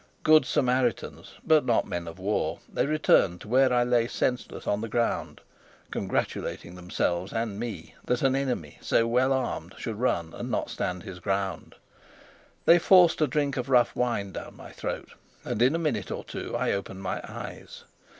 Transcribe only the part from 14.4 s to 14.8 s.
my